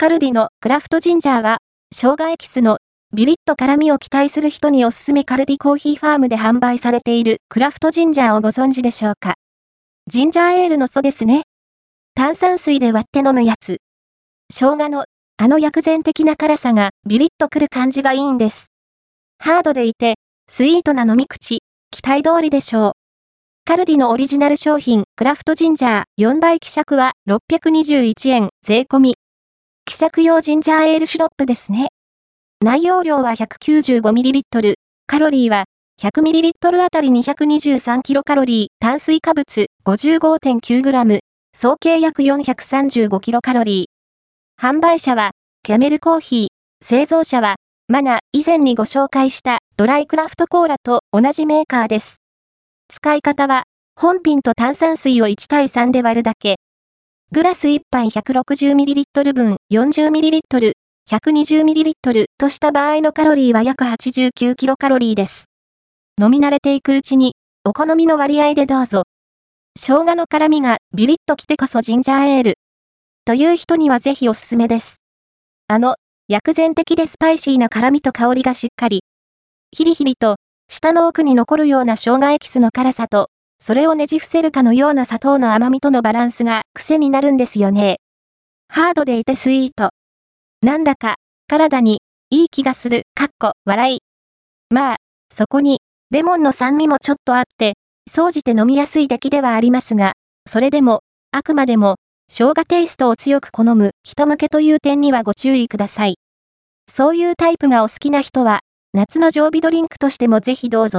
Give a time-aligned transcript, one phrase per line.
[0.00, 1.58] カルディのクラフトジンジャーは、
[1.92, 2.78] 生姜エキスの
[3.12, 9.34] ビリッと辛みを期待する人におすすめカルディコーヒーファームで販売されているクラフトジンジャーをご存知でしょうか？
[10.06, 11.42] ジンジャーエールの素ですね。
[12.14, 13.78] 炭酸水で割って飲むやつ。
[14.52, 15.04] 生姜の
[15.36, 18.68] あの薬膳的な辛さがビリッとくる感じがいいんです。
[19.40, 20.14] ハードでいて、
[20.48, 21.58] スイートな飲み口、
[21.90, 22.92] 期待通りでしょう。
[23.64, 29.16] カルディのオリジナル商品、クラフトジンジャー4倍希釈は621円税込み。
[29.88, 31.88] 希釈用ジンジャーエールシロップですね。
[32.62, 34.74] 内容量は 195ml、
[35.06, 35.64] カロリーは
[35.98, 41.20] 100ml あたり 223kcal、炭水化物 55.9g、
[41.56, 43.86] 総計約 435kcal。
[44.60, 45.30] 販売者は、
[45.62, 47.56] キャメルコーヒー、製造者は、
[47.88, 52.18] マナ以前にご紹介したドライクラフトコーラと同じメーカーです。
[52.92, 53.62] 使い方は、
[53.96, 56.56] 本品と炭酸水を1対3で割るだけ。
[57.30, 60.72] グラス1杯 160ml 分 40ml、
[61.10, 65.44] 120ml とした場合のカロリーは約 89kcal です。
[66.18, 67.34] 飲み慣れていくうちに、
[67.66, 69.02] お好みの割合でどうぞ。
[69.78, 72.54] 生姜の辛みがビリッときてこそジンジャーエール。
[73.26, 75.02] という人にはぜひおすすめです。
[75.66, 75.96] あの、
[76.28, 79.02] 薬膳的でスパイシーな辛みと香りがしっかり。
[79.70, 80.36] ヒリヒリと、
[80.70, 83.28] 舌の奥に残るような生姜エキスの辛さと、
[83.60, 87.98] それをねじ伏せるかのような砂糖の甘みとのバランスが癖になるんですよね。
[88.68, 89.90] ハードでいてスイート。
[90.62, 91.16] なんだか、
[91.48, 93.98] 体に、いい気がする、かっこ、笑い。
[94.70, 94.96] まあ、
[95.34, 97.74] そこに、レモンの酸味もちょっとあって、
[98.10, 100.12] 総じて飲みやすい出来ではありますが、
[100.46, 101.00] それでも、
[101.32, 101.96] あくまでも、
[102.30, 106.16] 生姜テイストを強く好む人向けという点にはご注意ください。
[106.90, 108.60] そういうタイプがお好きな人は、
[108.92, 110.96] 夏の常備ドリンクとしてもぜひどうぞ。